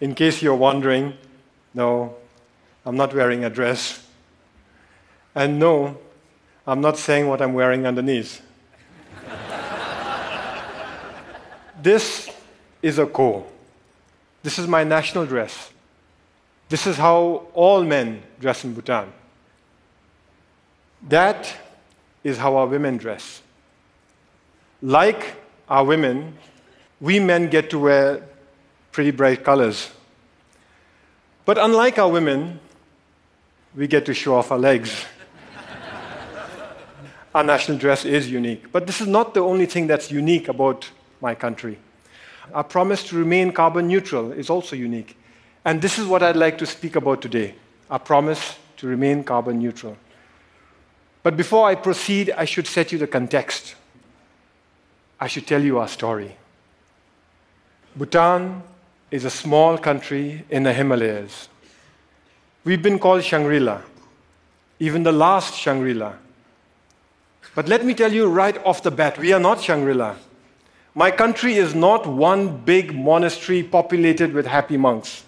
In 0.00 0.14
case 0.14 0.42
you're 0.42 0.54
wondering, 0.54 1.14
no, 1.74 2.14
I'm 2.84 2.96
not 2.96 3.14
wearing 3.14 3.44
a 3.44 3.50
dress. 3.50 4.06
And 5.34 5.58
no, 5.58 5.98
I'm 6.66 6.80
not 6.80 6.98
saying 6.98 7.28
what 7.28 7.40
I'm 7.40 7.54
wearing 7.54 7.86
underneath. 7.86 8.42
this 11.82 12.28
is 12.82 12.98
a 12.98 13.06
gho. 13.06 13.46
This 14.42 14.58
is 14.58 14.66
my 14.66 14.84
national 14.84 15.26
dress. 15.26 15.70
This 16.68 16.86
is 16.86 16.96
how 16.96 17.46
all 17.54 17.84
men 17.84 18.22
dress 18.40 18.64
in 18.64 18.74
Bhutan. 18.74 19.12
That 21.08 21.54
is 22.24 22.38
how 22.38 22.56
our 22.56 22.66
women 22.66 22.96
dress. 22.96 23.42
Like 24.82 25.36
our 25.68 25.84
women, 25.84 26.36
we 27.00 27.20
men 27.20 27.48
get 27.48 27.70
to 27.70 27.78
wear 27.78 28.22
pretty 28.96 29.10
bright 29.10 29.44
colors. 29.44 29.90
But 31.44 31.58
unlike 31.58 31.98
our 31.98 32.08
women, 32.08 32.58
we 33.74 33.86
get 33.86 34.06
to 34.06 34.14
show 34.14 34.36
off 34.36 34.50
our 34.50 34.58
legs. 34.58 35.04
our 37.34 37.44
national 37.44 37.76
dress 37.76 38.06
is 38.06 38.30
unique. 38.30 38.72
But 38.72 38.86
this 38.86 39.02
is 39.02 39.06
not 39.06 39.34
the 39.34 39.40
only 39.40 39.66
thing 39.66 39.86
that's 39.86 40.10
unique 40.10 40.48
about 40.48 40.90
my 41.20 41.34
country. 41.34 41.76
Our 42.54 42.64
promise 42.64 43.04
to 43.08 43.18
remain 43.18 43.52
carbon 43.52 43.86
neutral 43.86 44.32
is 44.32 44.48
also 44.48 44.74
unique. 44.74 45.14
And 45.66 45.82
this 45.82 45.98
is 45.98 46.06
what 46.06 46.22
I'd 46.22 46.34
like 46.34 46.56
to 46.56 46.66
speak 46.66 46.96
about 46.96 47.20
today 47.20 47.54
our 47.90 47.98
promise 47.98 48.56
to 48.78 48.86
remain 48.86 49.24
carbon 49.24 49.58
neutral. 49.58 49.94
But 51.22 51.36
before 51.36 51.68
I 51.68 51.74
proceed, 51.74 52.30
I 52.30 52.46
should 52.46 52.66
set 52.66 52.92
you 52.92 52.98
the 52.98 53.06
context. 53.06 53.74
I 55.20 55.26
should 55.28 55.46
tell 55.46 55.62
you 55.62 55.80
our 55.80 55.88
story. 55.88 56.34
Bhutan 57.94 58.62
is 59.10 59.24
a 59.24 59.30
small 59.30 59.78
country 59.78 60.44
in 60.50 60.64
the 60.64 60.72
Himalayas. 60.72 61.48
We've 62.64 62.82
been 62.82 62.98
called 62.98 63.22
Shangri 63.22 63.60
La, 63.60 63.80
even 64.80 65.04
the 65.04 65.12
last 65.12 65.54
Shangri 65.54 65.94
La. 65.94 66.14
But 67.54 67.68
let 67.68 67.84
me 67.84 67.94
tell 67.94 68.12
you 68.12 68.26
right 68.26 68.58
off 68.64 68.82
the 68.82 68.90
bat, 68.90 69.18
we 69.18 69.32
are 69.32 69.40
not 69.40 69.60
Shangri 69.60 69.94
La. 69.94 70.16
My 70.94 71.10
country 71.10 71.54
is 71.54 71.74
not 71.74 72.06
one 72.06 72.58
big 72.58 72.94
monastery 72.94 73.62
populated 73.62 74.32
with 74.32 74.46
happy 74.46 74.76
monks. 74.76 75.24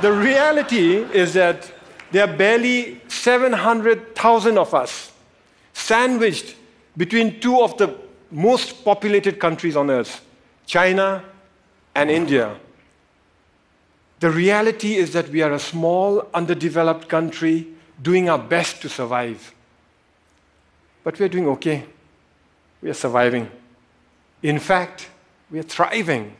the 0.00 0.12
reality 0.12 0.96
is 1.12 1.34
that 1.34 1.70
there 2.10 2.24
are 2.26 2.36
barely 2.36 3.00
700,000 3.08 4.58
of 4.58 4.74
us 4.74 5.12
sandwiched 5.74 6.56
between 6.96 7.40
two 7.40 7.60
of 7.60 7.76
the 7.78 7.94
most 8.30 8.84
populated 8.84 9.38
countries 9.38 9.76
on 9.76 9.90
earth 9.90 10.24
China 10.66 11.24
and 11.94 12.10
India. 12.10 12.56
The 14.20 14.30
reality 14.30 14.96
is 14.96 15.12
that 15.14 15.30
we 15.30 15.42
are 15.42 15.52
a 15.52 15.58
small, 15.58 16.28
underdeveloped 16.34 17.08
country 17.08 17.66
doing 18.02 18.28
our 18.28 18.38
best 18.38 18.82
to 18.82 18.88
survive. 18.88 19.54
But 21.02 21.18
we 21.18 21.24
are 21.24 21.28
doing 21.28 21.48
okay. 21.48 21.84
We 22.82 22.90
are 22.90 22.94
surviving. 22.94 23.50
In 24.42 24.58
fact, 24.58 25.08
we 25.50 25.58
are 25.58 25.64
thriving. 25.64 26.36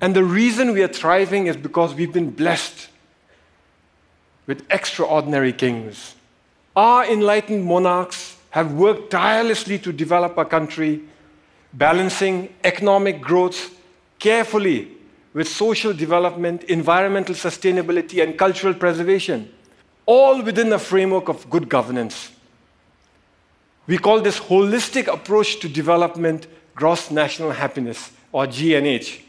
And 0.00 0.14
the 0.14 0.24
reason 0.24 0.72
we 0.72 0.82
are 0.82 0.88
thriving 0.88 1.46
is 1.46 1.56
because 1.56 1.94
we've 1.94 2.12
been 2.12 2.30
blessed 2.30 2.88
with 4.46 4.66
extraordinary 4.70 5.52
kings. 5.52 6.14
Our 6.76 7.06
enlightened 7.06 7.64
monarchs 7.64 8.36
have 8.50 8.72
worked 8.72 9.10
tirelessly 9.10 9.78
to 9.78 9.92
develop 9.92 10.36
a 10.36 10.44
country, 10.44 11.02
balancing 11.72 12.52
economic 12.62 13.20
growth 13.20 13.74
carefully 14.24 14.88
with 15.34 15.46
social 15.46 15.92
development, 15.92 16.64
environmental 16.64 17.34
sustainability, 17.34 18.22
and 18.22 18.38
cultural 18.38 18.72
preservation, 18.72 19.52
all 20.06 20.42
within 20.42 20.72
a 20.72 20.78
framework 20.78 21.28
of 21.28 21.50
good 21.50 21.68
governance. 21.68 22.32
We 23.86 23.98
call 23.98 24.22
this 24.22 24.40
holistic 24.40 25.12
approach 25.12 25.60
to 25.60 25.68
development 25.68 26.46
gross 26.74 27.10
national 27.10 27.50
happiness, 27.50 28.12
or 28.32 28.46
GNH. 28.46 29.20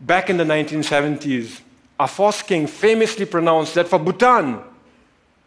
Back 0.00 0.30
in 0.30 0.38
the 0.38 0.44
1970s, 0.44 1.60
our 2.00 2.08
first 2.08 2.46
king 2.46 2.66
famously 2.66 3.26
pronounced 3.26 3.74
that 3.74 3.88
for 3.88 3.98
Bhutan, 3.98 4.58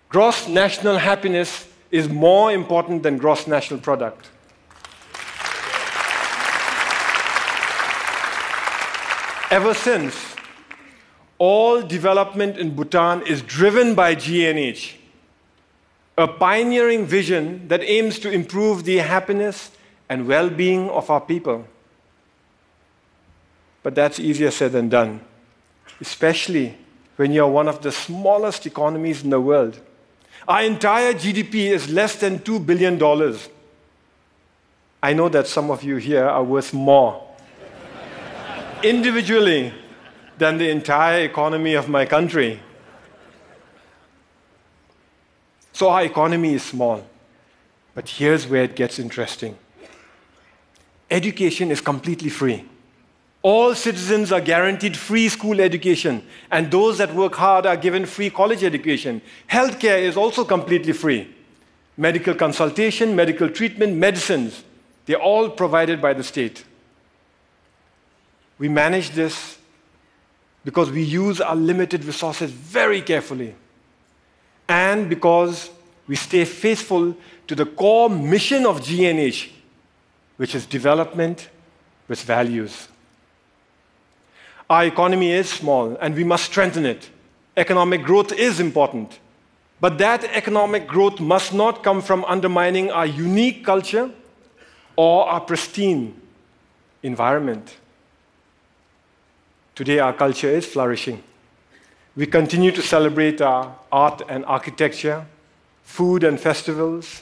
gross 0.07 0.47
national 0.47 0.99
happiness 0.99 1.67
is 1.89 2.07
more 2.07 2.51
important 2.51 3.01
than 3.01 3.17
gross 3.17 3.47
national 3.47 3.79
product. 3.79 4.29
Ever 9.55 9.73
since, 9.73 10.35
all 11.37 11.81
development 11.81 12.57
in 12.57 12.75
Bhutan 12.75 13.25
is 13.25 13.41
driven 13.41 13.95
by 13.95 14.13
GNH, 14.13 14.95
a 16.17 16.27
pioneering 16.27 17.05
vision 17.05 17.65
that 17.69 17.81
aims 17.81 18.19
to 18.19 18.29
improve 18.29 18.83
the 18.83 18.97
happiness 18.97 19.71
and 20.09 20.27
well 20.27 20.49
being 20.49 20.89
of 20.89 21.09
our 21.09 21.21
people. 21.21 21.65
But 23.81 23.95
that's 23.95 24.19
easier 24.19 24.51
said 24.51 24.73
than 24.73 24.89
done 24.89 25.21
especially 26.01 26.75
when 27.15 27.31
you're 27.31 27.47
one 27.47 27.69
of 27.69 27.81
the 27.81 27.93
smallest 27.93 28.65
economies 28.65 29.23
in 29.23 29.29
the 29.29 29.39
world. 29.39 29.79
Our 30.49 30.63
entire 30.63 31.13
GDP 31.13 31.71
is 31.71 31.89
less 31.89 32.17
than 32.17 32.39
$2 32.39 32.65
billion. 32.65 33.01
I 35.01 35.13
know 35.13 35.29
that 35.29 35.47
some 35.47 35.71
of 35.71 35.81
you 35.81 35.95
here 35.95 36.25
are 36.25 36.43
worth 36.43 36.73
more 36.73 37.24
individually 38.89 39.73
than 40.37 40.57
the 40.57 40.69
entire 40.69 41.23
economy 41.23 41.73
of 41.73 41.89
my 41.89 42.05
country. 42.05 42.59
So 45.73 45.89
our 45.89 46.03
economy 46.03 46.53
is 46.53 46.63
small. 46.63 47.05
But 47.95 48.09
here's 48.09 48.47
where 48.47 48.63
it 48.63 48.75
gets 48.75 48.99
interesting 48.99 49.57
education 51.11 51.71
is 51.71 51.81
completely 51.81 52.29
free. 52.29 52.65
All 53.41 53.75
citizens 53.75 54.31
are 54.31 54.41
guaranteed 54.41 54.97
free 54.97 55.29
school 55.29 55.61
education, 55.61 56.25
and 56.51 56.71
those 56.71 56.97
that 56.97 57.13
work 57.13 57.35
hard 57.35 57.67
are 57.67 57.77
given 57.77 58.07
free 58.07 58.31
college 58.31 58.63
education. 58.63 59.21
Healthcare 59.47 59.99
is 59.99 60.17
also 60.17 60.43
completely 60.43 60.93
free. 60.93 61.33
Medical 61.95 62.33
consultation, 62.33 63.15
medical 63.15 63.47
treatment, 63.47 63.95
medicines, 63.95 64.63
they're 65.05 65.21
all 65.21 65.47
provided 65.47 66.01
by 66.01 66.13
the 66.13 66.23
state. 66.23 66.65
We 68.57 68.69
manage 68.69 69.11
this 69.11 69.57
because 70.63 70.89
we 70.89 71.03
use 71.03 71.41
our 71.41 71.55
limited 71.55 72.03
resources 72.05 72.49
very 72.51 73.01
carefully, 73.01 73.55
and 74.67 75.09
because 75.09 75.69
we 76.07 76.15
stay 76.15 76.45
faithful 76.45 77.15
to 77.47 77.55
the 77.55 77.65
core 77.65 78.09
mission 78.09 78.65
of 78.65 78.81
GNH, 78.81 79.49
which 80.37 80.55
is 80.55 80.65
development 80.65 81.49
with 82.07 82.21
values. 82.21 82.87
Our 84.69 84.85
economy 84.85 85.31
is 85.31 85.49
small 85.49 85.95
and 86.01 86.15
we 86.15 86.23
must 86.23 86.45
strengthen 86.45 86.85
it. 86.85 87.09
Economic 87.55 88.03
growth 88.03 88.31
is 88.31 88.59
important. 88.59 89.19
But 89.79 89.97
that 89.99 90.23
economic 90.23 90.87
growth 90.87 91.19
must 91.19 91.53
not 91.53 91.83
come 91.83 92.01
from 92.01 92.25
undermining 92.25 92.89
our 92.89 93.05
unique 93.05 93.63
culture 93.63 94.09
or 94.95 95.27
our 95.27 95.41
pristine 95.41 96.19
environment. 97.03 97.75
Today, 99.75 99.99
our 99.99 100.13
culture 100.13 100.49
is 100.49 100.65
flourishing. 100.65 101.21
We 102.15 102.25
continue 102.25 102.71
to 102.71 102.81
celebrate 102.81 103.41
our 103.41 103.75
art 103.91 104.21
and 104.29 104.45
architecture, 104.45 105.25
food 105.83 106.23
and 106.23 106.39
festivals, 106.39 107.21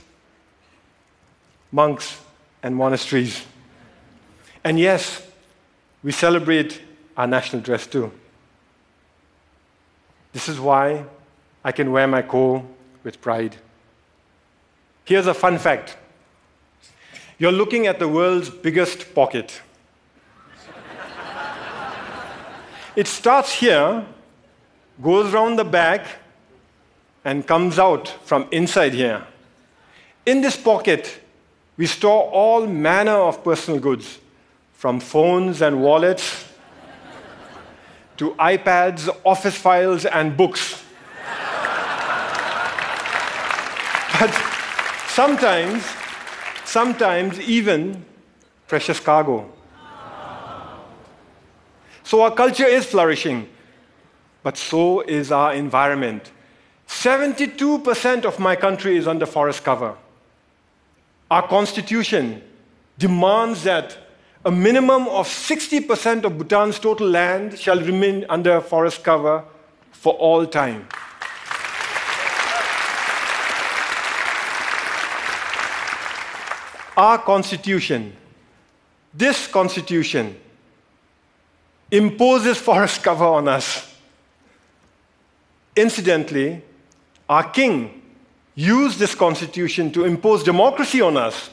monks 1.72 2.20
and 2.61 2.76
monasteries. 2.76 3.44
And 4.64 4.79
yes, 4.79 5.26
we 6.03 6.11
celebrate 6.11 6.79
our 7.17 7.26
national 7.26 7.64
dress 7.64 7.88
too. 7.88 8.11
This 10.32 10.47
is 10.47 10.59
why 10.59 11.06
I 11.64 11.72
can 11.72 11.91
wear 11.91 12.08
my 12.08 12.22
gho 12.22 12.66
with 13.03 13.20
pride. 13.20 13.56
Here's 15.06 15.28
a 15.28 15.34
fun 15.34 15.58
fact 15.58 15.97
you're 17.40 17.52
looking 17.52 17.88
at 17.88 17.97
the 17.97 18.08
world's 18.08 18.49
biggest 18.49 19.16
pocket. 19.16 19.59
It 22.95 23.07
starts 23.07 23.53
here, 23.53 24.05
goes 25.01 25.34
around 25.34 25.55
the 25.55 25.66
back, 25.66 26.05
and 27.25 27.47
comes 27.47 27.79
out 27.79 28.07
from 28.25 28.47
inside 28.51 28.93
here. 28.93 29.25
In 30.25 30.41
this 30.41 30.57
pocket, 30.57 31.22
we 31.78 31.85
store 31.85 32.29
all 32.31 32.67
manner 32.67 33.13
of 33.13 33.43
personal 33.43 33.79
goods, 33.79 34.19
from 34.73 34.99
phones 34.99 35.61
and 35.61 35.81
wallets 35.81 36.45
to 38.17 38.31
iPads, 38.31 39.09
office 39.23 39.55
files, 39.55 40.05
and 40.05 40.35
books. 40.37 40.84
but 44.19 44.31
sometimes, 45.07 45.84
sometimes 46.66 47.39
even 47.39 48.05
precious 48.67 48.99
cargo. 48.99 49.49
So 52.13 52.21
our 52.21 52.29
culture 52.29 52.67
is 52.67 52.85
flourishing, 52.85 53.49
but 54.43 54.55
so 54.55 55.01
is 55.01 55.31
our 55.31 55.55
environment. 55.55 56.31
72% 56.87 58.23
of 58.23 58.37
my 58.37 58.55
country 58.55 58.97
is 58.97 59.07
under 59.07 59.25
forest 59.25 59.63
cover. 59.63 59.95
Our 61.31 61.47
constitution 61.47 62.43
demands 62.99 63.63
that 63.63 63.97
a 64.45 64.51
minimum 64.51 65.07
of 65.07 65.27
60% 65.27 66.23
of 66.23 66.37
Bhutan's 66.37 66.77
total 66.77 67.07
land 67.07 67.57
shall 67.57 67.79
remain 67.79 68.27
under 68.29 68.61
forest 68.61 69.03
cover 69.03 69.43
for 69.91 70.13
all 70.13 70.45
time. 70.45 70.87
Our 76.95 77.17
constitution, 77.17 78.15
this 79.15 79.47
constitution, 79.47 80.39
imposes 81.93 82.57
forest 82.57 83.03
cover 83.03 83.23
on 83.23 83.47
us. 83.47 83.95
Incidentally, 85.75 86.63
our 87.29 87.43
king 87.51 88.01
used 88.55 88.97
this 88.97 89.13
constitution 89.13 89.91
to 89.91 90.03
impose 90.03 90.43
democracy 90.43 91.01
on 91.01 91.17
us. 91.17 91.51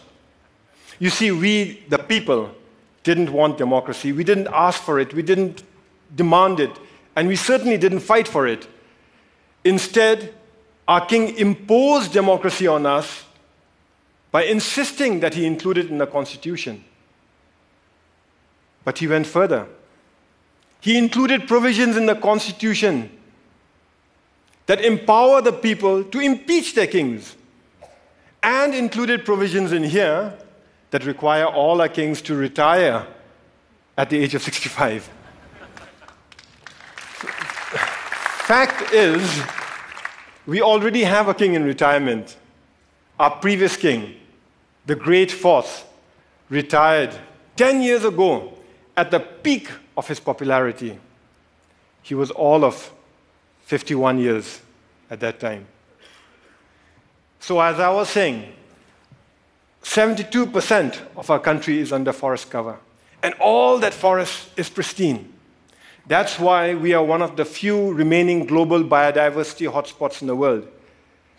You 0.99 1.11
see, 1.11 1.31
we, 1.31 1.85
the 1.91 1.99
people, 1.99 2.55
didn't 3.03 3.31
want 3.31 3.59
democracy. 3.59 4.13
We 4.13 4.25
didn't 4.25 4.49
ask 4.53 4.83
for 4.83 4.99
it. 4.99 5.13
We 5.13 5.23
didn't 5.23 5.63
demand 6.15 6.59
it. 6.59 6.71
And 7.17 7.29
we 7.29 7.37
certainly 7.37 7.77
didn't 7.77 8.01
fight 8.01 8.27
for 8.27 8.47
it. 8.47 8.67
Instead, 9.65 10.35
our 10.89 11.05
king 11.05 11.37
imposed 11.37 12.13
democracy 12.13 12.67
on 12.67 12.87
us 12.87 13.25
by 14.31 14.45
insisting 14.45 15.21
that 15.21 15.35
he 15.35 15.45
include 15.45 15.77
it 15.77 15.91
in 15.91 15.99
the 15.99 16.07
Constitution. 16.07 16.83
But 18.85 18.99
he 18.99 19.07
went 19.07 19.27
further. 19.27 19.67
He 20.81 20.97
included 20.97 21.47
provisions 21.47 21.97
in 21.97 22.07
the 22.07 22.15
Constitution 22.15 23.11
that 24.67 24.85
empower 24.85 25.43
the 25.43 25.53
people 25.53 26.05
to 26.05 26.21
impeach 26.21 26.75
their 26.75 26.87
kings, 26.87 27.37
and 28.43 28.75
included 28.75 29.25
provisions 29.25 29.73
in 29.73 29.83
here 29.83 30.33
that 30.91 31.05
require 31.05 31.45
all 31.45 31.81
our 31.81 31.89
kings 31.89 32.23
to 32.23 32.35
retire 32.35 33.07
at 33.97 34.09
the 34.11 34.19
age 34.19 34.35
of 34.35 34.43
65. 34.43 35.11
Fact 38.47 38.93
is, 38.93 39.43
we 40.47 40.63
already 40.63 41.05
have 41.05 41.29
a 41.29 41.35
king 41.35 41.55
in 41.55 41.65
retirement. 41.65 42.37
Our 43.19 43.31
previous 43.31 43.77
king, 43.77 44.17
the 44.87 44.97
great 44.97 45.31
fourth, 45.31 45.85
retired 46.49 47.15
10 47.57 47.83
years 47.83 48.05
ago 48.05 48.55
at 48.97 49.11
the 49.11 49.21
peak 49.21 49.69
of 50.01 50.09
his 50.09 50.19
popularity. 50.19 50.99
He 52.01 52.15
was 52.15 52.31
all 52.31 52.65
of 52.65 52.91
51 53.67 54.19
years 54.19 54.63
at 55.11 55.21
that 55.21 55.39
time. 55.39 55.67
So, 57.39 57.61
as 57.61 57.79
I 57.79 57.91
was 57.91 58.09
saying, 58.09 58.51
72% 59.83 61.01
of 61.19 61.29
our 61.29 61.39
country 61.39 61.81
is 61.81 61.93
under 61.93 62.15
forest 62.15 62.51
cover, 62.51 62.79
and 63.23 63.35
all 63.35 63.79
that 63.81 63.93
forest 63.93 64.49
is 64.57 64.71
pristine. 64.71 65.31
That's 66.07 66.39
why 66.39 66.75
we 66.75 66.95
are 66.95 67.05
one 67.05 67.21
of 67.21 67.37
the 67.37 67.45
few 67.45 67.93
remaining 67.93 68.47
global 68.47 68.83
biodiversity 68.83 69.71
hotspots 69.71 70.23
in 70.23 70.29
the 70.29 70.37
world, 70.37 70.67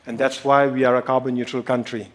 and 0.05 0.19
that's 0.19 0.45
why 0.45 0.67
we 0.67 0.83
are 0.83 0.97
a 0.97 1.01
carbon 1.01 1.33
neutral 1.33 1.63
country. 1.63 2.11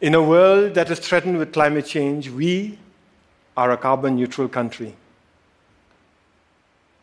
In 0.00 0.16
a 0.16 0.22
world 0.22 0.74
that 0.74 0.90
is 0.90 0.98
threatened 0.98 1.38
with 1.38 1.52
climate 1.52 1.86
change, 1.86 2.28
we 2.30 2.80
are 3.56 3.70
a 3.70 3.76
carbon 3.76 4.16
neutral 4.16 4.48
country. 4.48 4.96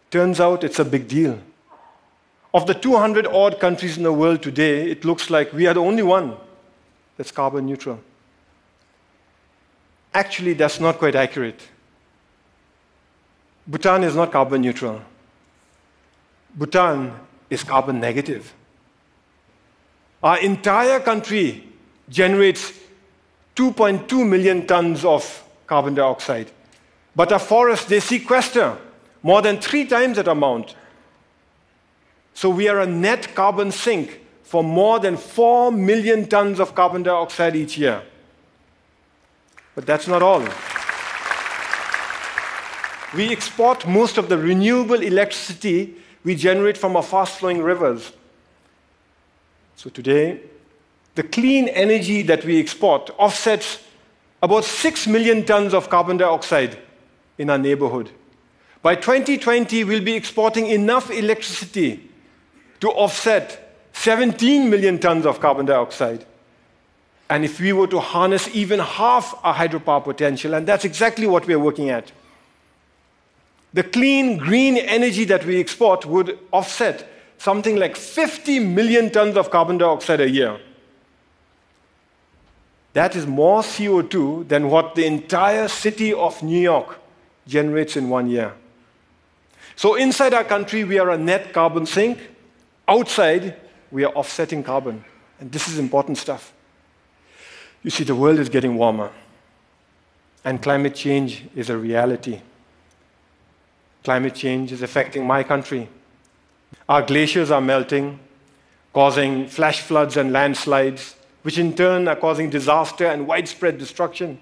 Turns 0.10 0.40
out 0.40 0.64
it's 0.64 0.80
a 0.80 0.86
big 0.86 1.08
deal. 1.08 1.40
Of 2.54 2.66
the 2.66 2.74
200 2.74 3.28
odd 3.28 3.60
countries 3.60 3.98
in 3.98 4.04
the 4.04 4.14
world 4.14 4.42
today, 4.42 4.90
it 4.90 5.04
looks 5.04 5.30
like 5.30 5.52
we 5.54 5.68
are 5.68 5.74
the 5.74 5.82
only 5.82 6.04
one 6.04 6.38
that's 7.18 7.32
carbon 7.32 7.66
neutral. 7.66 8.00
Actually, 10.14 10.54
that's 10.54 10.80
not 10.80 10.98
quite 10.98 11.16
accurate. 11.16 11.62
Bhutan 13.68 14.04
is 14.04 14.16
not 14.16 14.32
carbon 14.32 14.62
neutral. 14.62 15.02
Bhutan 16.56 17.14
is 17.50 17.64
carbon 17.64 18.00
negative. 18.00 18.54
Our 20.24 20.40
entire 20.40 21.00
country 21.02 21.64
generates 22.10 22.72
2.2 23.56 24.28
million 24.28 24.66
tons 24.66 25.04
of 25.04 25.44
carbon 25.68 25.96
dioxide. 25.96 26.50
But 27.16 27.32
our 27.32 27.40
forests, 27.40 27.86
they 27.86 28.00
sequester 28.00 28.78
more 29.24 29.42
than 29.42 29.60
three 29.60 29.86
times 29.86 30.18
that 30.18 30.28
amount. 30.28 30.76
So 32.34 32.50
we 32.50 32.68
are 32.68 32.80
a 32.80 32.86
net 32.86 33.34
carbon 33.36 33.72
sink 33.72 34.22
for 34.44 34.64
more 34.64 35.00
than 35.00 35.18
4 35.18 35.72
million 35.72 36.28
tons 36.28 36.60
of 36.60 36.76
carbon 36.76 37.04
dioxide 37.04 37.56
each 37.56 37.78
year. 37.78 38.02
But 39.76 39.86
that's 39.86 40.08
not 40.08 40.24
all. 40.24 40.48
We 43.16 43.32
export 43.32 43.88
most 43.88 44.18
of 44.18 44.30
the 44.30 44.38
renewable 44.38 45.02
electricity 45.02 45.96
we 46.24 46.36
generate 46.36 46.78
from 46.78 46.96
our 46.96 47.04
fast 47.04 47.40
flowing 47.40 47.62
rivers. 47.62 48.12
So 49.76 49.90
today, 49.90 50.42
the 51.16 51.24
clean 51.24 51.68
energy 51.70 52.22
that 52.24 52.46
we 52.46 52.60
export 52.60 53.10
offsets 53.18 53.84
about 54.42 54.64
6 54.64 55.08
million 55.08 55.46
tons 55.46 55.74
of 55.74 55.90
carbon 55.90 56.18
dioxide 56.18 56.78
in 57.38 57.50
our 57.50 57.58
neighborhood. 57.58 58.12
By 58.88 58.96
2020, 58.96 59.84
we'll 59.84 60.02
be 60.02 60.14
exporting 60.14 60.68
enough 60.68 61.12
electricity 61.12 62.10
to 62.80 62.88
offset 62.88 63.76
17 63.92 64.70
million 64.70 64.98
tons 64.98 65.26
of 65.26 65.42
carbon 65.42 65.66
dioxide. 65.66 66.24
And 67.30 67.44
if 67.44 67.60
we 67.60 67.74
were 67.74 67.88
to 67.88 68.00
harness 68.00 68.48
even 68.56 68.80
half 68.80 69.38
our 69.44 69.54
hydropower 69.54 70.02
potential, 70.02 70.54
and 70.54 70.66
that's 70.66 70.86
exactly 70.86 71.28
what 71.28 71.46
we're 71.46 71.60
working 71.60 71.90
at, 71.90 72.14
the 73.74 73.84
clean 73.84 74.38
green 74.38 74.78
energy 74.78 75.26
that 75.26 75.46
we 75.46 75.60
export 75.60 76.06
would 76.06 76.40
offset 76.54 77.10
something 77.40 77.76
like 77.76 77.98
50 77.98 78.60
million 78.60 79.12
tons 79.12 79.36
of 79.36 79.52
carbon 79.52 79.78
dioxide 79.78 80.22
a 80.22 80.30
year. 80.30 80.62
That 82.94 83.18
is 83.18 83.28
more 83.28 83.64
CO2 83.64 84.48
than 84.48 84.70
what 84.70 84.96
the 84.96 85.06
entire 85.06 85.68
city 85.68 86.14
of 86.14 86.42
New 86.42 86.62
York 86.62 86.98
generates 87.46 87.98
in 87.98 88.08
one 88.08 88.30
year. 88.30 88.54
So, 89.78 89.96
inside 89.96 90.34
our 90.34 90.44
country, 90.44 90.84
we 90.84 91.00
are 91.00 91.12
a 91.12 91.18
net 91.18 91.54
carbon 91.54 91.86
sink. 91.86 92.20
Outside, 92.88 93.56
we 93.92 94.04
are 94.04 94.12
offsetting 94.14 94.64
carbon. 94.64 95.06
And 95.40 95.50
this 95.50 95.70
is 95.70 95.80
important 95.80 96.18
stuff. 96.18 96.52
You 97.84 97.92
see, 97.92 98.04
the 98.04 98.16
world 98.16 98.40
is 98.40 98.50
getting 98.50 98.76
warmer, 98.76 99.12
and 100.44 100.62
climate 100.62 100.96
change 100.96 101.46
is 101.56 101.70
a 101.70 101.78
reality. 101.78 102.42
Climate 104.04 104.36
change 104.36 104.74
is 104.74 104.82
affecting 104.82 105.26
my 105.26 105.44
country. 105.44 105.88
Our 106.90 107.04
glaciers 107.04 107.52
are 107.52 107.62
melting, 107.62 108.20
causing 108.94 109.48
flash 109.48 109.80
floods 109.80 110.18
and 110.18 110.34
landslides 110.34 111.16
which 111.48 111.58
in 111.58 111.74
turn 111.74 112.10
are 112.10 112.16
causing 112.18 112.50
disaster 112.50 113.06
and 113.06 113.26
widespread 113.26 113.78
destruction 113.78 114.38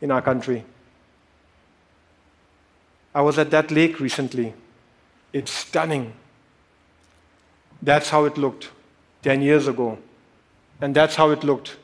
in 0.00 0.10
our 0.10 0.20
country. 0.20 0.64
I 3.14 3.22
was 3.22 3.38
at 3.38 3.52
that 3.52 3.70
lake 3.70 4.00
recently. 4.00 4.52
It's 5.32 5.50
stunning. 5.50 6.12
That's 7.80 8.10
how 8.10 8.24
it 8.24 8.36
looked 8.36 8.70
10 9.22 9.42
years 9.42 9.66
ago. 9.66 9.98
And 10.80 10.94
that's 10.94 11.14
how 11.14 11.30
it 11.30 11.44
looked 11.44 11.76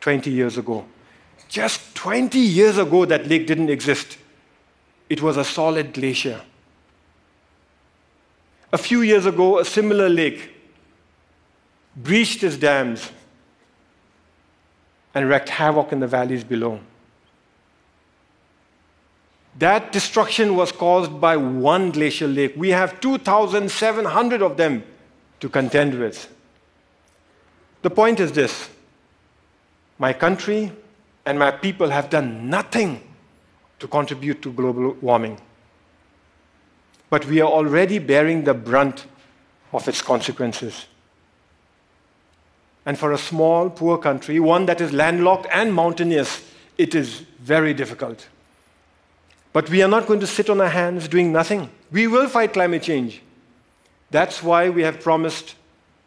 20 0.00 0.30
years 0.30 0.56
ago. 0.56 0.84
Just 1.48 1.94
20 1.94 2.38
years 2.38 2.78
ago, 2.78 3.04
that 3.04 3.26
lake 3.26 3.46
didn't 3.46 3.70
exist. 3.70 4.18
It 5.08 5.22
was 5.22 5.36
a 5.36 5.44
solid 5.44 5.92
glacier. 5.92 6.40
A 8.72 8.78
few 8.78 9.02
years 9.02 9.26
ago, 9.26 9.58
a 9.58 9.64
similar 9.64 10.08
lake 10.08 10.50
breached 11.96 12.42
its 12.42 12.56
dams 12.56 13.10
and 15.14 15.28
wreaked 15.28 15.48
havoc 15.48 15.92
in 15.92 16.00
the 16.00 16.06
valleys 16.06 16.44
below. 16.44 16.80
That 19.58 19.90
destruction 19.92 20.54
was 20.54 20.70
caused 20.70 21.20
by 21.20 21.36
one 21.36 21.90
glacial 21.90 22.28
lake. 22.28 22.54
We 22.56 22.70
have 22.70 23.00
2,700 23.00 24.42
of 24.42 24.56
them 24.56 24.84
to 25.40 25.48
contend 25.48 25.98
with. 25.98 26.32
The 27.82 27.90
point 27.90 28.20
is 28.20 28.32
this 28.32 28.68
my 29.98 30.12
country 30.12 30.72
and 31.24 31.38
my 31.38 31.50
people 31.50 31.88
have 31.88 32.10
done 32.10 32.50
nothing 32.50 33.02
to 33.78 33.88
contribute 33.88 34.42
to 34.42 34.52
global 34.52 34.92
warming. 35.00 35.40
But 37.08 37.24
we 37.26 37.40
are 37.40 37.50
already 37.50 37.98
bearing 37.98 38.44
the 38.44 38.54
brunt 38.54 39.06
of 39.72 39.88
its 39.88 40.02
consequences. 40.02 40.86
And 42.84 42.98
for 42.98 43.12
a 43.12 43.18
small, 43.18 43.70
poor 43.70 43.98
country, 43.98 44.38
one 44.38 44.66
that 44.66 44.80
is 44.80 44.92
landlocked 44.92 45.46
and 45.52 45.72
mountainous, 45.72 46.42
it 46.78 46.94
is 46.94 47.20
very 47.40 47.74
difficult. 47.74 48.28
But 49.56 49.70
we 49.70 49.80
are 49.80 49.88
not 49.88 50.06
going 50.06 50.20
to 50.20 50.26
sit 50.26 50.50
on 50.50 50.60
our 50.60 50.68
hands 50.68 51.08
doing 51.08 51.32
nothing. 51.32 51.70
We 51.90 52.08
will 52.08 52.28
fight 52.28 52.52
climate 52.52 52.82
change. 52.82 53.22
That's 54.10 54.42
why 54.42 54.68
we 54.68 54.82
have 54.82 55.00
promised 55.00 55.54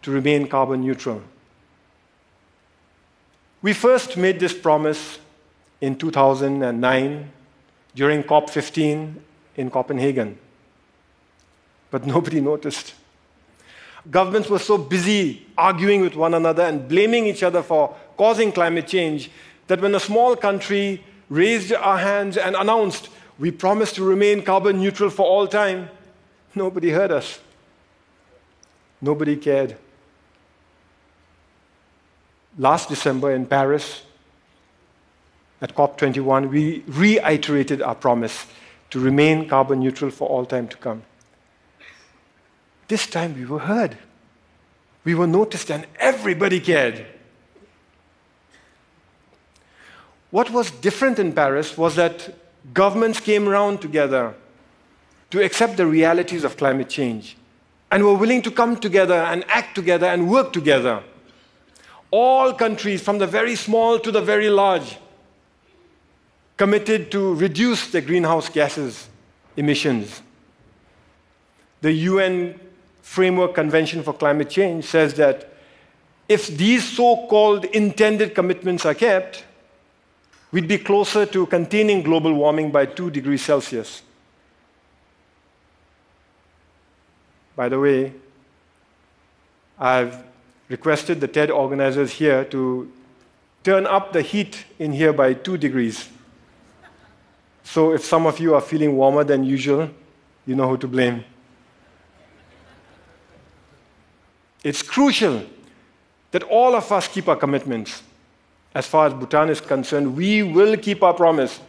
to 0.04 0.12
remain 0.12 0.48
carbon 0.48 0.82
neutral. 0.82 1.24
We 3.64 3.74
first 3.74 4.18
made 4.18 4.40
this 4.40 4.54
promise 4.54 5.18
in 5.82 5.96
2009 5.96 7.32
during 7.96 8.22
COP15 8.22 9.16
in 9.56 9.72
Copenhagen. 9.72 10.38
But 11.90 12.06
nobody 12.06 12.42
noticed. 12.52 12.94
Governments 14.12 14.52
were 14.52 14.60
so 14.60 14.78
busy 14.78 15.48
arguing 15.58 16.02
with 16.02 16.14
one 16.14 16.36
another 16.36 16.62
and 16.62 16.88
blaming 16.88 17.26
each 17.26 17.42
other 17.42 17.64
for 17.64 17.96
causing 18.16 18.52
climate 18.52 18.86
change 18.86 19.32
that 19.66 19.82
when 19.82 19.96
a 19.96 20.00
small 20.00 20.36
country 20.36 21.04
raised 21.30 21.74
our 21.74 21.98
hands 21.98 22.38
and 22.38 22.56
announced, 22.56 23.10
We 23.40 23.52
promised 23.52 23.96
to 23.96 24.04
remain 24.04 24.44
carbon 24.44 24.80
neutral 24.80 25.10
for 25.10 25.26
all 25.26 25.48
time, 25.48 25.90
nobody 26.54 26.90
heard 26.90 27.12
us. 27.12 27.40
Nobody 29.02 29.38
cared. 29.38 29.78
Last 32.58 32.90
December 32.90 33.32
in 33.32 33.46
Paris, 33.46 34.04
at 35.62 35.74
COP21, 35.74 36.50
we 36.50 36.84
reiterated 36.88 37.82
our 37.82 37.96
promise 37.96 38.46
to 38.90 39.00
remain 39.00 39.48
carbon 39.48 39.80
neutral 39.80 40.12
for 40.12 40.28
all 40.28 40.46
time 40.46 40.68
to 40.68 40.78
come. 40.78 41.04
This 42.90 43.08
time 43.08 43.36
we 43.36 43.46
were 43.46 43.60
heard. 43.60 43.98
We 45.06 45.16
were 45.16 45.28
noticed 45.28 45.72
and 45.72 45.86
everybody 45.98 46.60
cared. 46.60 47.06
What 50.32 50.50
was 50.50 50.72
different 50.72 51.20
in 51.20 51.34
Paris 51.34 51.78
was 51.78 51.96
that 51.96 52.36
governments 52.74 53.20
came 53.20 53.48
around 53.48 53.82
together 53.82 54.34
to 55.32 55.44
accept 55.44 55.78
the 55.78 55.86
realities 55.86 56.44
of 56.44 56.58
climate 56.58 56.90
change 56.90 57.38
and 57.92 58.04
were 58.04 58.14
willing 58.14 58.42
to 58.42 58.52
come 58.52 58.78
together 58.78 59.16
and 59.16 59.44
act 59.48 59.76
together 59.76 60.08
and 60.08 60.30
work 60.30 60.54
together. 60.54 61.04
All 62.12 62.54
countries, 62.54 63.02
from 63.02 63.20
the 63.20 63.28
very 63.28 63.56
small 63.56 64.00
to 64.00 64.12
the 64.12 64.22
very 64.22 64.50
large, 64.50 64.98
committed 66.58 67.12
to 67.12 67.36
reduce 67.36 67.92
the 67.92 68.02
greenhouse 68.02 68.50
gases 68.50 69.08
emissions. 69.56 70.22
The 71.82 71.92
UN 71.92 72.60
Framework 73.02 73.54
Convention 73.54 74.04
for 74.04 74.14
Climate 74.14 74.50
Change 74.50 74.84
says 74.86 75.14
that 75.16 75.54
if 76.28 76.48
these 76.48 76.84
so 76.84 77.28
called 77.28 77.66
intended 77.66 78.36
commitments 78.36 78.86
are 78.86 78.94
kept, 78.94 79.46
we'd 80.52 80.68
be 80.68 80.78
closer 80.78 81.26
to 81.26 81.46
containing 81.46 82.02
global 82.02 82.34
warming 82.34 82.72
by 82.72 82.86
2 82.86 83.12
degrees 83.12 83.42
Celsius. 83.42 84.02
By 87.56 87.70
the 87.70 87.80
way, 87.80 88.14
I've 89.78 90.24
requested 90.70 91.20
the 91.20 91.28
TED 91.28 91.52
organizers 91.52 92.12
here 92.12 92.46
to 92.46 92.92
turn 93.64 93.86
up 93.86 94.14
the 94.14 94.22
heat 94.22 94.66
in 94.80 94.94
here 94.94 95.14
by 95.14 95.34
2 95.34 95.58
degrees. 95.58 96.10
So 97.64 97.94
if 97.94 98.04
some 98.04 98.26
of 98.26 98.40
you 98.40 98.56
are 98.56 98.62
feeling 98.62 98.96
warmer 98.96 99.24
than 99.24 99.44
usual, 99.44 99.90
you 100.46 100.56
know 100.56 100.68
who 100.68 100.78
to 100.78 100.88
blame. 100.88 101.24
It's 104.64 104.82
crucial 104.82 105.46
that 106.32 106.44
all 106.44 106.76
of 106.76 106.92
us 106.92 107.08
keep 107.08 107.28
our 107.28 107.36
commitments. 107.36 108.02
As 108.74 108.86
far 108.86 109.08
as 109.08 109.14
Bhutan 109.14 109.50
is 109.50 109.62
concerned, 109.62 110.16
we 110.16 110.44
will 110.44 110.78
keep 110.78 111.02
our 111.02 111.14
promise 111.14 111.60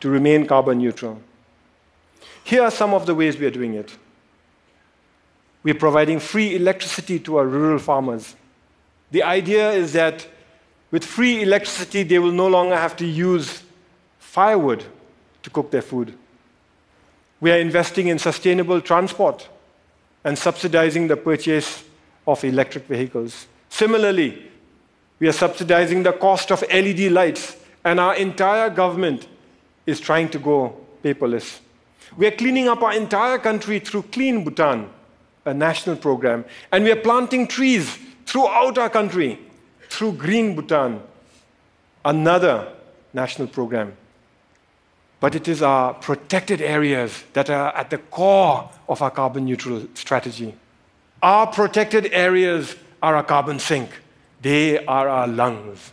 to 0.00 0.10
remain 0.10 0.46
carbon 0.46 0.78
neutral. 0.78 1.20
Here 2.44 2.62
are 2.62 2.70
some 2.70 2.92
of 2.92 3.06
the 3.06 3.14
ways 3.14 3.38
we 3.38 3.46
are 3.46 3.50
doing 3.50 3.74
it. 3.74 3.96
We 5.62 5.70
are 5.70 5.78
providing 5.78 6.20
free 6.20 6.54
electricity 6.54 7.18
to 7.20 7.36
our 7.38 7.46
rural 7.46 7.78
farmers. 7.78 8.36
The 9.10 9.22
idea 9.22 9.72
is 9.72 9.94
that 9.94 10.26
with 10.90 11.04
free 11.04 11.42
electricity, 11.42 12.02
they 12.02 12.18
will 12.18 12.32
no 12.32 12.46
longer 12.46 12.76
have 12.76 12.96
to 12.96 13.06
use 13.06 13.62
firewood 14.18 14.84
to 15.42 15.50
cook 15.50 15.70
their 15.70 15.82
food. 15.82 16.14
We 17.40 17.50
are 17.50 17.58
investing 17.58 18.08
in 18.08 18.18
sustainable 18.18 18.80
transport 18.80 19.48
and 20.22 20.38
subsidizing 20.38 21.08
the 21.08 21.16
purchase 21.16 21.84
of 22.26 22.44
electric 22.44 22.84
vehicles. 22.86 23.46
Similarly, 23.70 24.50
we 25.18 25.28
are 25.28 25.32
subsidizing 25.32 26.02
the 26.02 26.12
cost 26.12 26.50
of 26.50 26.62
LED 26.62 27.12
lights, 27.12 27.56
and 27.84 28.00
our 28.00 28.14
entire 28.14 28.70
government 28.70 29.28
is 29.86 30.00
trying 30.00 30.28
to 30.30 30.38
go 30.38 30.76
paperless. 31.02 31.60
We 32.16 32.26
are 32.26 32.30
cleaning 32.30 32.68
up 32.68 32.82
our 32.82 32.92
entire 32.92 33.38
country 33.38 33.78
through 33.78 34.02
Clean 34.12 34.44
Bhutan, 34.44 34.88
a 35.44 35.54
national 35.54 35.96
program, 35.96 36.44
and 36.72 36.84
we 36.84 36.92
are 36.92 36.96
planting 36.96 37.46
trees 37.46 37.98
throughout 38.26 38.78
our 38.78 38.90
country 38.90 39.38
through 39.88 40.12
Green 40.12 40.54
Bhutan, 40.54 41.00
another 42.04 42.72
national 43.12 43.48
program 43.48 43.96
but 45.24 45.34
it 45.34 45.48
is 45.48 45.62
our 45.62 45.94
protected 45.94 46.60
areas 46.60 47.24
that 47.32 47.48
are 47.48 47.74
at 47.74 47.88
the 47.88 47.96
core 47.96 48.68
of 48.90 49.00
our 49.00 49.10
carbon 49.10 49.46
neutral 49.46 49.86
strategy. 49.94 50.54
Our 51.22 51.46
protected 51.46 52.10
areas 52.12 52.76
are 53.02 53.16
our 53.16 53.22
carbon 53.22 53.58
sink, 53.58 53.88
they 54.44 54.84
are 54.84 55.08
our 55.08 55.26
lungs. 55.26 55.90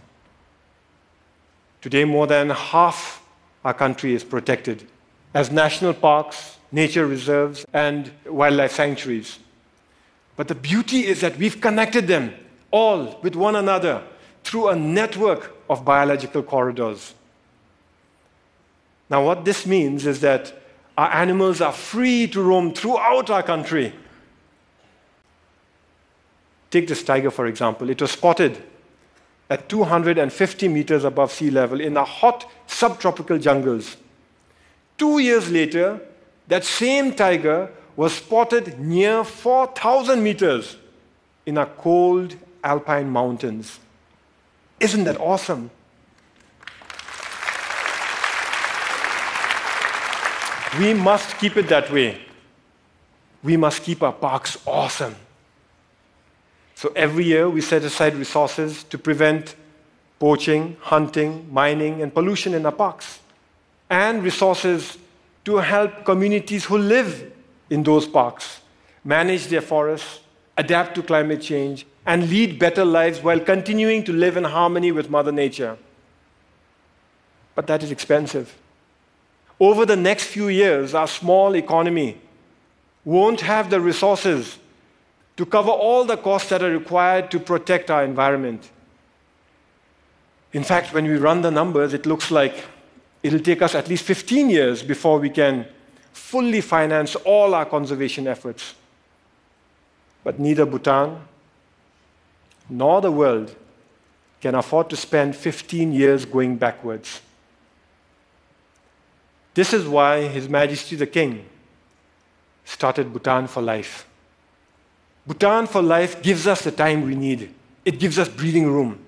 Today, 1.79 2.03
more 2.03 2.27
than 2.27 2.49
half 2.49 3.23
our 3.63 3.73
country 3.73 4.13
is 4.13 4.25
protected 4.25 4.85
as 5.33 5.49
national 5.49 5.93
parks, 5.93 6.57
nature 6.69 7.07
reserves, 7.07 7.65
and 7.71 8.11
wildlife 8.25 8.73
sanctuaries. 8.73 9.39
But 10.35 10.49
the 10.49 10.55
beauty 10.55 11.05
is 11.07 11.21
that 11.21 11.37
we've 11.37 11.61
connected 11.61 12.07
them 12.07 12.33
all 12.71 13.17
with 13.23 13.37
one 13.37 13.55
another 13.55 14.03
through 14.43 14.67
a 14.67 14.75
network 14.75 15.55
of 15.69 15.85
biological 15.85 16.43
corridors. 16.43 17.13
Now, 19.09 19.25
what 19.25 19.45
this 19.45 19.65
means 19.65 20.05
is 20.05 20.19
that 20.21 20.61
our 20.97 21.09
animals 21.09 21.61
are 21.61 21.71
free 21.71 22.27
to 22.27 22.43
roam 22.43 22.73
throughout 22.73 23.29
our 23.29 23.43
country. 23.43 23.93
Take 26.71 26.87
this 26.87 27.03
tiger, 27.03 27.29
for 27.29 27.45
example. 27.47 27.89
It 27.89 28.01
was 28.01 28.11
spotted 28.11 28.63
at 29.49 29.67
250 29.67 30.69
meters 30.69 31.03
above 31.03 31.31
sea 31.31 31.51
level 31.51 31.81
in 31.81 31.93
the 31.93 32.05
hot 32.05 32.49
subtropical 32.65 33.37
jungles. 33.37 33.97
Two 34.97 35.19
years 35.19 35.51
later, 35.51 35.99
that 36.47 36.63
same 36.63 37.13
tiger 37.13 37.69
was 37.97 38.13
spotted 38.13 38.79
near 38.79 39.25
4,000 39.25 40.23
meters 40.23 40.77
in 41.45 41.57
our 41.57 41.65
cold 41.65 42.35
alpine 42.63 43.09
mountains. 43.09 43.79
Isn't 44.79 45.03
that 45.03 45.19
awesome? 45.19 45.69
We 50.79 50.93
must 50.93 51.37
keep 51.37 51.57
it 51.57 51.67
that 51.67 51.91
way. 51.91 52.21
We 53.43 53.57
must 53.57 53.83
keep 53.83 54.01
our 54.01 54.13
parks 54.13 54.57
awesome. 54.65 55.15
So 56.81 56.91
every 56.95 57.25
year 57.25 57.47
we 57.47 57.61
set 57.61 57.83
aside 57.83 58.15
resources 58.15 58.83
to 58.85 58.97
prevent 58.97 59.55
poaching, 60.17 60.77
hunting, 60.79 61.47
mining, 61.53 62.01
and 62.01 62.11
pollution 62.11 62.55
in 62.55 62.65
our 62.65 62.71
parks, 62.71 63.19
and 63.87 64.23
resources 64.23 64.97
to 65.45 65.57
help 65.57 66.03
communities 66.05 66.65
who 66.65 66.79
live 66.79 67.33
in 67.69 67.83
those 67.83 68.07
parks 68.07 68.61
manage 69.03 69.45
their 69.45 69.61
forests, 69.61 70.21
adapt 70.57 70.95
to 70.95 71.03
climate 71.03 71.39
change, 71.43 71.85
and 72.07 72.27
lead 72.31 72.57
better 72.57 72.83
lives 72.83 73.21
while 73.21 73.39
continuing 73.39 74.03
to 74.03 74.11
live 74.11 74.35
in 74.35 74.43
harmony 74.43 74.91
with 74.91 75.07
Mother 75.07 75.31
Nature. 75.31 75.77
But 77.53 77.67
that 77.67 77.83
is 77.83 77.91
expensive 77.91 78.57
over 79.59 79.85
the 79.85 79.95
next 79.95 80.23
few 80.23 80.47
years, 80.47 80.95
our 80.95 81.07
small 81.07 81.55
economy 81.55 82.19
won't 83.05 83.41
have 83.41 83.69
the 83.69 83.79
resources 83.79 84.57
to 85.41 85.45
cover 85.47 85.71
all 85.71 86.05
the 86.05 86.17
costs 86.17 86.49
that 86.49 86.61
are 86.61 86.69
required 86.69 87.31
to 87.31 87.39
protect 87.39 87.89
our 87.89 88.03
environment. 88.03 88.69
In 90.53 90.63
fact, 90.63 90.93
when 90.93 91.05
we 91.05 91.15
run 91.15 91.41
the 91.41 91.49
numbers, 91.49 91.95
it 91.95 92.05
looks 92.05 92.29
like 92.29 92.65
it'll 93.23 93.39
take 93.39 93.63
us 93.63 93.73
at 93.73 93.87
least 93.87 94.03
15 94.03 94.51
years 94.51 94.83
before 94.83 95.17
we 95.17 95.31
can 95.31 95.65
fully 96.13 96.61
finance 96.61 97.15
all 97.15 97.55
our 97.55 97.65
conservation 97.65 98.27
efforts. 98.27 98.75
But 100.23 100.37
neither 100.39 100.63
Bhutan 100.63 101.17
nor 102.69 103.01
the 103.01 103.11
world 103.11 103.55
can 104.41 104.53
afford 104.53 104.91
to 104.91 104.95
spend 104.95 105.35
15 105.35 105.91
years 105.91 106.23
going 106.23 106.57
backwards. 106.57 107.19
This 109.55 109.73
is 109.73 109.87
why 109.87 110.27
His 110.27 110.47
Majesty 110.47 110.95
the 110.95 111.07
King 111.07 111.45
started 112.63 113.11
Bhutan 113.11 113.47
for 113.47 113.63
Life. 113.63 114.05
Bhutan 115.25 115.67
for 115.67 115.81
Life 115.81 116.21
gives 116.21 116.47
us 116.47 116.63
the 116.63 116.71
time 116.71 117.05
we 117.05 117.15
need, 117.15 117.53
it 117.85 117.99
gives 117.99 118.17
us 118.17 118.27
breathing 118.27 118.71
room. 118.71 118.99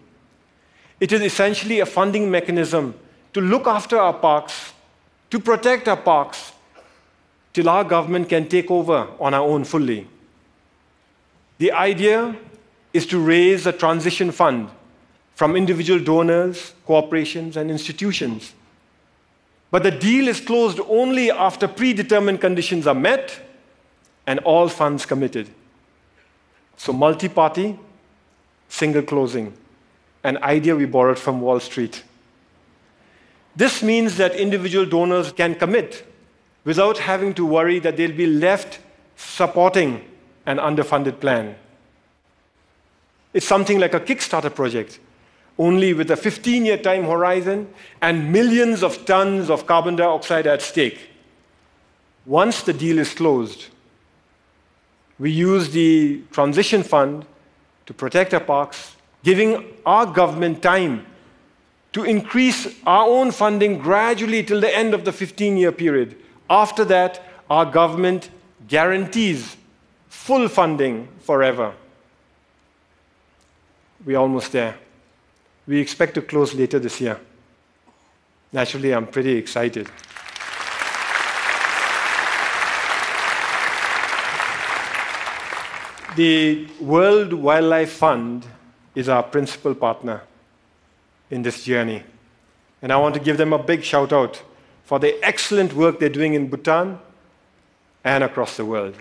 It 1.00 1.12
is 1.12 1.22
essentially 1.22 1.80
a 1.80 1.86
funding 1.86 2.30
mechanism 2.30 2.96
to 3.34 3.42
look 3.42 3.68
after 3.68 3.98
our 3.98 4.14
parks, 4.14 4.74
to 5.32 5.40
protect 5.40 5.88
our 5.88 5.98
parks 5.98 6.54
till 7.52 7.68
our 7.68 7.84
government 7.84 8.30
can 8.30 8.48
take 8.48 8.70
over 8.72 9.08
on 9.20 9.34
our 9.34 9.42
own 9.42 9.64
fully. 9.64 10.08
The 11.58 11.72
idea 11.72 12.36
is 12.94 13.06
to 13.08 13.20
raise 13.20 13.66
a 13.66 13.72
transition 13.72 14.32
fund 14.32 14.70
from 15.36 15.56
individual 15.56 16.00
donors, 16.00 16.74
corporations, 16.86 17.58
and 17.58 17.72
institutions. 17.72 18.54
But 19.72 19.84
the 19.84 19.92
deal 19.92 20.28
is 20.28 20.40
closed 20.40 20.80
only 20.88 21.32
after 21.32 21.68
predetermined 21.68 22.40
conditions 22.40 22.86
are 22.86 22.94
met 22.94 23.40
and 24.28 24.40
all 24.40 24.70
funds 24.70 25.06
committed. 25.06 25.50
So, 26.78 26.94
multi 26.94 27.30
party, 27.30 27.80
single 28.68 29.04
closing, 29.04 29.54
an 30.24 30.38
idea 30.44 30.76
we 30.76 30.86
borrowed 30.86 31.20
from 31.20 31.42
Wall 31.42 31.60
Street. 31.60 32.04
This 33.56 33.84
means 33.84 34.18
that 34.18 34.36
individual 34.36 34.86
donors 34.86 35.32
can 35.32 35.56
commit 35.56 36.06
without 36.66 36.98
having 36.98 37.34
to 37.36 37.46
worry 37.46 37.80
that 37.80 37.98
they'll 37.98 38.16
be 38.16 38.26
left 38.26 38.80
supporting 39.16 40.04
an 40.46 40.58
underfunded 40.58 41.20
plan. 41.20 41.56
It's 43.34 43.46
something 43.46 43.80
like 43.80 43.94
a 43.94 44.00
Kickstarter 44.00 44.54
project, 44.54 45.00
only 45.58 45.94
with 45.94 46.10
a 46.12 46.16
15 46.16 46.66
year 46.66 46.78
time 46.78 47.04
horizon 47.04 47.72
and 48.02 48.32
millions 48.32 48.84
of 48.84 49.06
tons 49.06 49.50
of 49.50 49.66
carbon 49.66 49.96
dioxide 49.96 50.48
at 50.48 50.62
stake. 50.62 51.10
Once 52.26 52.64
the 52.64 52.74
deal 52.74 53.00
is 53.00 53.14
closed, 53.14 53.68
we 55.24 55.32
use 55.32 55.70
the 55.70 56.22
transition 56.32 56.84
fund 56.84 57.26
to 57.86 57.94
protect 57.94 58.34
our 58.34 58.42
parks, 58.42 58.98
giving 59.24 59.66
our 59.86 60.06
government 60.06 60.62
time 60.62 61.06
to 61.94 62.04
increase 62.04 62.68
our 62.86 63.08
own 63.08 63.32
funding 63.32 63.78
gradually 63.78 64.44
till 64.44 64.60
the 64.60 64.78
end 64.78 64.94
of 64.94 65.06
the 65.06 65.14
15 65.14 65.56
year 65.56 65.72
period. 65.72 66.18
After 66.50 66.84
that, 66.86 67.24
our 67.50 67.64
government 67.64 68.32
guarantees 68.68 69.56
full 70.10 70.50
funding 70.50 71.08
forever. 71.20 71.74
We're 74.04 74.18
almost 74.18 74.52
there. 74.52 74.76
We 75.68 75.80
expect 75.80 76.16
to 76.16 76.22
close 76.22 76.54
later 76.54 76.80
this 76.80 77.00
year. 77.00 77.18
Naturally, 78.52 78.94
I'm 78.94 79.08
pretty 79.08 79.38
excited. 79.38 79.88
The 86.16 86.68
World 86.80 87.34
Wildlife 87.34 87.92
Fund 87.92 88.46
is 88.94 89.10
our 89.10 89.24
principal 89.24 89.74
partner 89.74 90.22
in 91.32 91.42
this 91.42 91.64
journey. 91.64 92.04
And 92.84 92.94
I 92.94 92.98
want 92.98 93.16
to 93.16 93.20
give 93.20 93.38
them 93.38 93.52
a 93.52 93.58
big 93.58 93.84
shout 93.84 94.14
out 94.14 94.44
for 94.84 95.00
the 95.00 95.18
excellent 95.24 95.74
work 95.74 96.00
they're 96.00 96.10
doing 96.10 96.36
in 96.36 96.50
Bhutan 96.50 97.00
and 98.04 98.24
across 98.24 98.58
the 98.58 98.66
world. 98.66 98.96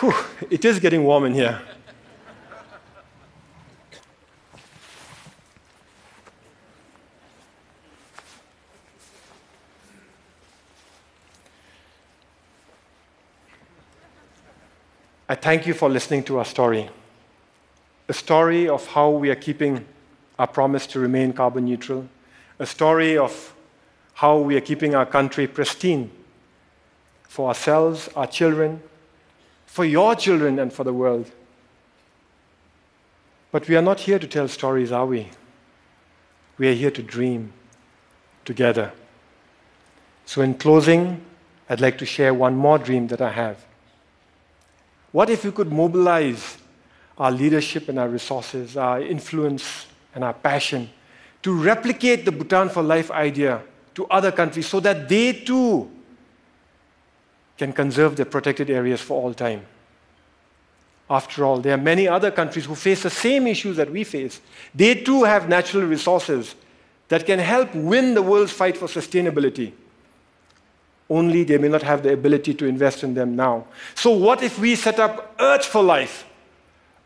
Whew, 0.00 0.14
it 0.48 0.64
is 0.64 0.80
getting 0.80 1.04
warm 1.04 1.26
in 1.26 1.34
here. 1.34 1.60
I 15.30 15.36
thank 15.36 15.64
you 15.64 15.74
for 15.74 15.88
listening 15.88 16.24
to 16.24 16.38
our 16.38 16.44
story 16.44 16.90
a 18.08 18.12
story 18.12 18.68
of 18.68 18.84
how 18.88 19.10
we 19.10 19.30
are 19.30 19.36
keeping 19.36 19.84
our 20.40 20.48
promise 20.48 20.88
to 20.88 20.98
remain 20.98 21.32
carbon 21.32 21.66
neutral, 21.66 22.08
a 22.58 22.66
story 22.66 23.16
of 23.16 23.54
how 24.14 24.38
we 24.38 24.56
are 24.56 24.60
keeping 24.60 24.96
our 24.96 25.06
country 25.06 25.46
pristine 25.46 26.10
for 27.28 27.46
ourselves, 27.46 28.08
our 28.16 28.26
children, 28.26 28.82
for 29.66 29.84
your 29.84 30.16
children, 30.16 30.58
and 30.58 30.72
for 30.72 30.82
the 30.82 30.92
world. 30.92 31.30
But 33.52 33.68
we 33.68 33.76
are 33.76 33.82
not 33.82 34.00
here 34.00 34.18
to 34.18 34.26
tell 34.26 34.48
stories, 34.48 34.90
are 34.90 35.06
we? 35.06 35.28
We 36.58 36.70
are 36.70 36.74
here 36.74 36.90
to 36.90 37.02
dream 37.04 37.52
together. 38.44 38.90
So, 40.26 40.42
in 40.42 40.54
closing, 40.54 41.24
I'd 41.68 41.80
like 41.80 41.98
to 41.98 42.06
share 42.06 42.34
one 42.34 42.56
more 42.56 42.78
dream 42.78 43.06
that 43.06 43.20
I 43.20 43.30
have. 43.30 43.69
What 45.12 45.30
if 45.30 45.44
we 45.44 45.50
could 45.50 45.72
mobilize 45.72 46.58
our 47.18 47.30
leadership 47.30 47.88
and 47.88 47.98
our 47.98 48.08
resources, 48.08 48.76
our 48.76 49.00
influence 49.00 49.86
and 50.14 50.24
our 50.24 50.34
passion 50.34 50.88
to 51.42 51.54
replicate 51.54 52.24
the 52.24 52.32
Bhutan 52.32 52.68
for 52.68 52.82
Life 52.82 53.10
idea 53.10 53.62
to 53.94 54.06
other 54.06 54.30
countries 54.30 54.66
so 54.66 54.80
that 54.80 55.08
they 55.08 55.32
too 55.32 55.90
can 57.58 57.72
conserve 57.72 58.16
their 58.16 58.26
protected 58.26 58.70
areas 58.70 59.00
for 59.00 59.22
all 59.22 59.34
time. 59.34 59.66
After 61.10 61.44
all, 61.44 61.58
there 61.58 61.74
are 61.74 61.82
many 61.82 62.06
other 62.06 62.30
countries 62.30 62.66
who 62.66 62.74
face 62.74 63.02
the 63.02 63.10
same 63.10 63.46
issues 63.46 63.76
that 63.76 63.90
we 63.90 64.04
face. 64.04 64.40
They 64.74 64.94
too 64.94 65.24
have 65.24 65.48
natural 65.48 65.84
resources 65.84 66.54
that 67.08 67.26
can 67.26 67.40
help 67.40 67.74
win 67.74 68.14
the 68.14 68.22
world's 68.22 68.52
fight 68.52 68.76
for 68.76 68.86
sustainability. 68.86 69.72
Only 71.10 71.44
they 71.44 71.58
may 71.58 71.68
not 71.68 71.82
have 71.82 72.02
the 72.04 72.12
ability 72.12 72.54
to 72.54 72.66
invest 72.66 73.02
in 73.02 73.14
them 73.14 73.36
now. 73.36 73.66
So, 73.94 74.12
what 74.12 74.42
if 74.42 74.58
we 74.58 74.76
set 74.76 74.98
up 74.98 75.34
Earth 75.40 75.66
for 75.66 75.82
Life, 75.82 76.24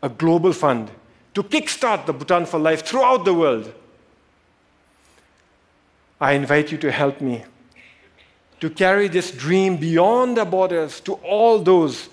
a 0.03 0.09
global 0.09 0.53
fund 0.53 0.91
to 1.33 1.43
kickstart 1.43 2.05
the 2.05 2.13
Bhutan 2.13 2.45
for 2.45 2.59
Life 2.59 2.85
throughout 2.85 3.25
the 3.25 3.33
world. 3.33 3.73
I 6.19 6.31
invite 6.31 6.71
you 6.71 6.77
to 6.77 6.91
help 6.91 7.19
me 7.19 7.43
to 8.61 8.69
carry 8.69 9.09
this 9.09 9.31
dream 9.31 9.75
beyond 9.75 10.37
the 10.37 10.45
borders 10.45 11.01
to 11.01 11.13
all 11.15 11.59
those 11.59 12.09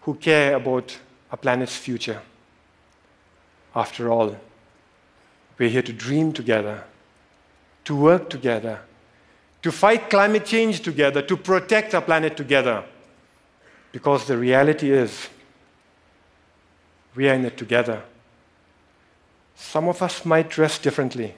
who 0.00 0.14
care 0.14 0.56
about 0.56 0.98
our 1.30 1.36
planet's 1.36 1.76
future. 1.76 2.22
After 3.76 4.10
all, 4.10 4.36
we're 5.58 5.68
here 5.68 5.82
to 5.82 5.92
dream 5.92 6.32
together, 6.32 6.84
to 7.84 7.94
work 7.94 8.30
together, 8.30 8.80
to 9.62 9.72
fight 9.72 10.10
climate 10.10 10.44
change 10.44 10.80
together, 10.80 11.22
to 11.22 11.36
protect 11.36 11.94
our 11.94 12.02
planet 12.02 12.36
together. 12.36 12.84
Because 13.92 14.26
the 14.26 14.36
reality 14.36 14.90
is, 14.90 15.28
we 17.14 17.28
are 17.28 17.34
in 17.34 17.44
it 17.44 17.56
together. 17.56 18.02
Some 19.54 19.88
of 19.88 20.02
us 20.02 20.24
might 20.24 20.48
dress 20.48 20.78
differently, 20.78 21.34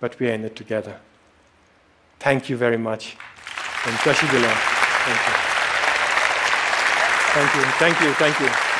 but 0.00 0.18
we 0.18 0.28
are 0.28 0.34
in 0.34 0.44
it 0.44 0.56
together. 0.56 0.98
Thank 2.18 2.50
you 2.50 2.56
very 2.56 2.78
much. 2.78 3.16
Thank 3.84 4.04
you. 4.04 4.12
Thank 7.34 7.54
you. 7.54 7.62
Thank 7.78 8.00
you. 8.00 8.12
Thank 8.14 8.40
you. 8.40 8.73